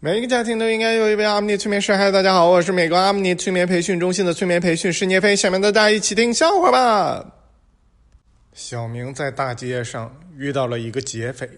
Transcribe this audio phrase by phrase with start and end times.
[0.00, 1.92] 每一个家庭都应该有一位阿米尼催眠师。
[1.92, 5.34] 嗨，大家好，我是美国阿米尼催眠培训中心的催眠培训师聂飞。
[5.34, 7.26] 下面大家一起听笑话吧。
[8.52, 11.50] 小明在大街上遇到了一个劫匪，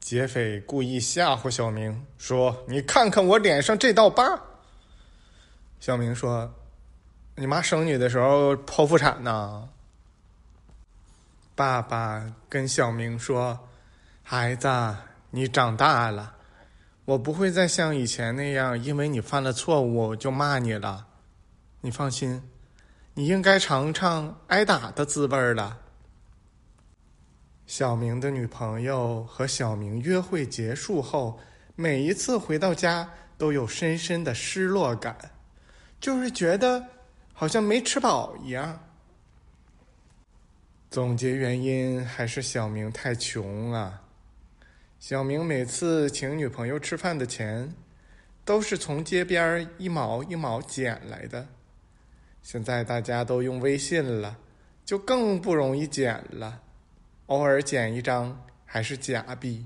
[0.00, 4.24] 劫匪故意吓唬小明说：“你看看我脸上这道疤。”
[5.80, 6.50] 小明说
[7.36, 9.68] ：“你妈生你的时候剖腹产呢。”
[11.54, 13.68] 爸爸跟小明说
[14.24, 14.66] ：“孩子，
[15.30, 16.36] 你长大了。”
[17.08, 21.06] 我不会再像以前那样，因为你犯了错误就骂你了。
[21.80, 22.42] 你放心，
[23.14, 25.78] 你应该尝尝挨打的滋味了。
[27.66, 31.40] 小明的女朋友和小明约会结束后，
[31.76, 35.16] 每一次回到家都有深深的失落感，
[35.98, 36.84] 就是觉得
[37.32, 38.78] 好像没吃饱一样。
[40.90, 43.98] 总结原因还是小明太穷啊。
[44.98, 47.72] 小明每次请女朋友吃饭的钱，
[48.44, 51.46] 都是从街边一毛一毛捡来的。
[52.42, 54.36] 现在大家都用微信了，
[54.84, 56.60] 就更不容易捡了。
[57.26, 59.64] 偶尔捡一张还是假币。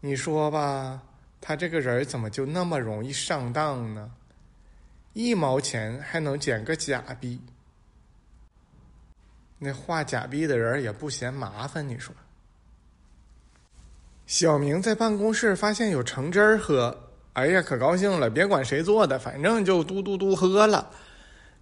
[0.00, 1.02] 你说吧，
[1.38, 4.12] 他这个人怎么就那么容易上当呢？
[5.12, 7.38] 一毛钱还能捡个假币？
[9.58, 12.14] 那画假币的人也不嫌麻烦，你说？
[14.26, 16.96] 小明在办公室发现有橙汁儿喝，
[17.34, 18.30] 哎呀，可高兴了！
[18.30, 20.88] 别管谁做的，反正就嘟嘟嘟喝了。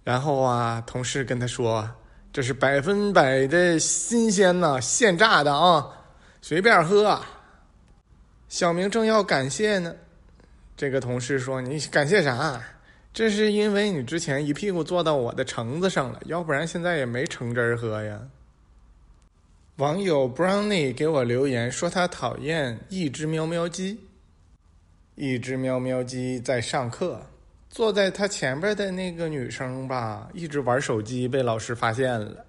[0.03, 1.89] 然后啊，同事跟他说
[2.31, 5.85] ：“这是百分百的新鲜呐，现榨的啊，
[6.41, 7.19] 随便喝。”
[8.47, 9.93] 小明正要感谢呢，
[10.77, 12.61] 这个同事说：“你感谢啥？
[13.13, 18.19] 这是因为你之前一屁股坐到我的橙子上了，要不然现在也没橙汁儿喝呀。”
[19.83, 23.99] 网友 Brownie 给我留言说他讨厌一只喵喵鸡。
[25.15, 27.21] 一只喵喵鸡在上课，
[27.69, 32.45] 坐在他前边的那个女生吧，一直玩手机，被老师发现了。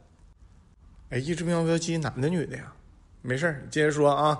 [1.10, 2.72] 哎，一只喵喵鸡，男的女的呀？
[3.20, 4.38] 没事接着说啊。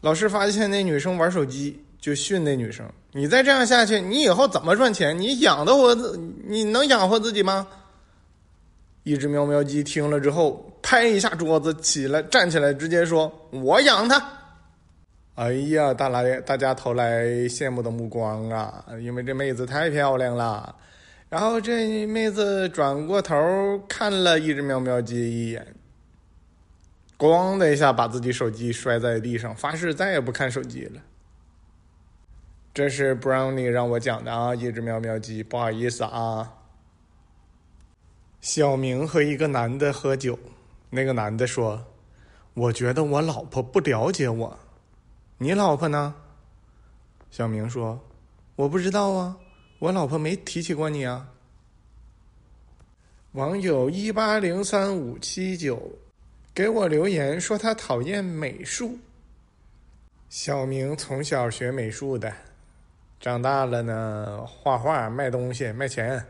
[0.00, 5.18] 老师发现那女生玩手机，就训那女生：“你再这样下去，你以后怎么赚钱？
[5.18, 6.16] 你养得活自？
[6.46, 7.68] 你能养活自己吗？”
[9.04, 14.24] 一只喵喵鸡听了之后，拍一下桌子，起来站起来，直接说：“我养它。”
[15.34, 18.84] 哎呀，大来大家投来羡慕的目光啊！
[19.02, 20.72] 因为这妹子太漂亮了。
[21.28, 23.36] 然后这妹子转过头
[23.88, 25.74] 看了一只喵喵鸡一眼，
[27.18, 31.00] 咣的一下把自己手机摔在地上，发誓再也不看手机了。
[32.72, 36.48] 这是 Brownie 让我讲的啊，一只喵喵鸡，不好意思啊。
[38.40, 40.38] 小明和一个男的喝酒，
[40.90, 41.84] 那个男的说
[42.54, 44.58] ：“我觉得我老婆不了解我，
[45.38, 46.14] 你老婆呢？”
[47.30, 47.98] 小明说
[48.56, 49.36] ：“我不知道啊，
[49.78, 51.28] 我老婆没提起过你啊。”
[53.32, 55.92] 网友一八零三五七九
[56.54, 58.98] 给我留言说他讨厌美术。
[60.30, 62.32] 小明从小学美术的，
[63.20, 66.24] 长大了呢，画画卖东西卖钱。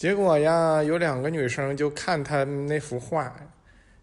[0.00, 3.30] 结果呀，有两个女生就看他那幅画，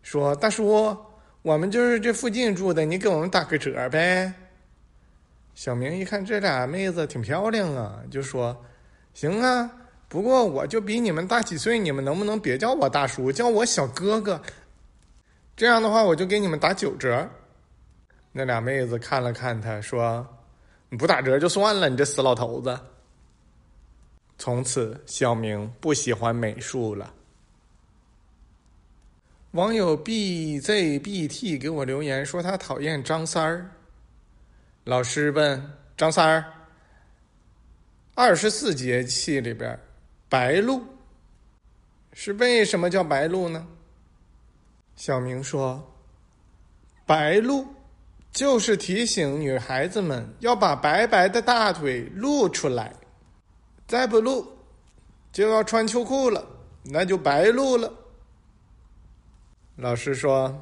[0.03, 0.95] 说：“大叔，
[1.41, 4.31] 我们就是这附近住的，你给我们打个折呗。”
[5.55, 8.55] 小明一看这俩妹子挺漂亮啊，就说
[9.15, 9.71] ：“行啊，
[10.07, 14.39] 不过我就比你们大几岁，你们能不能别叫我大叔，叫我小哥哥？
[15.55, 17.27] 这样的话，我就给你们打九折。”
[18.31, 20.23] 那俩妹子看了看他，说
[20.89, 22.79] ：“你不打折就算了，你这死老头子。”
[24.37, 27.13] 从此，小明不喜欢美术了。
[29.51, 33.71] 网友 bzbt 给我留言说他讨厌张三儿。
[34.83, 36.45] 老师问张三儿
[38.13, 39.79] ：“二十四节气里边，
[40.29, 40.83] 白露
[42.13, 43.67] 是为什么叫白露呢？”
[44.95, 45.95] 小明说
[47.07, 47.65] ：“白露
[48.31, 52.93] 就是提醒女孩子们要把白白的大腿露出来。”
[53.87, 54.45] 再不录，
[55.31, 56.45] 就要穿秋裤了，
[56.83, 57.91] 那就白录了。
[59.77, 60.53] 老师说：“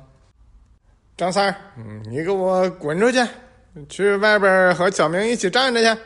[1.17, 3.25] 张三儿，嗯，你给我滚出去，
[3.89, 6.01] 去外边和小明一起站着去。”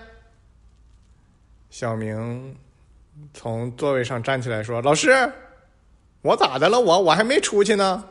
[1.69, 2.57] 小明
[3.33, 5.09] 从座位上站起来说：“老师，
[6.21, 6.79] 我咋的了？
[6.79, 8.05] 我我还没出去呢。”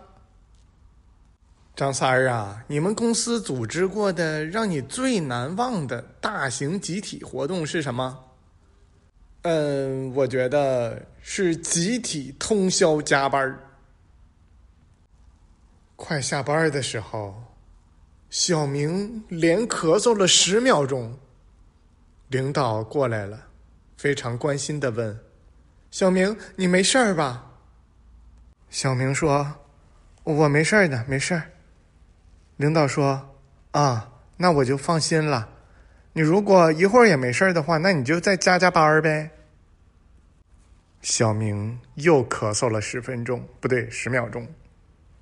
[1.75, 8.25] 张三儿啊，你们公司组织过的让你最难忘的大型集体活动是什么？
[9.43, 13.59] 嗯，我觉得是集体通宵加班
[15.97, 17.43] 快下班的时候，
[18.31, 21.19] 小明连咳嗽了十秒钟。
[22.29, 23.47] 领导过来了，
[23.97, 25.19] 非常关心的问
[25.91, 27.53] ：“小明，你没事儿吧？”
[28.69, 29.55] 小明说
[30.25, 31.51] ：“我没事儿的，没事儿。”
[32.59, 33.35] 领导说
[33.73, 35.49] ：“啊，那我就放心了。
[36.19, 39.31] 你如果一会儿也没事儿的话，那你就再加加班儿呗。”
[41.01, 44.45] 小明又咳嗽了十分钟，不对，十秒钟。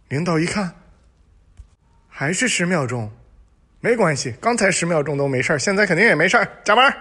[0.09, 0.73] 领导一看，
[2.09, 3.13] 还是十秒钟，
[3.81, 6.97] 没关系，刚才十秒钟都没事儿，现在肯定也没事儿，加班儿。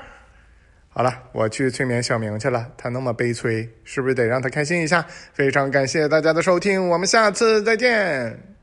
[0.90, 2.70] 好了，我去催眠小明去了。
[2.76, 5.06] 他那么悲催，是不是得让他开心一下？
[5.32, 8.55] 非常感谢大家的收听，我们下次再见。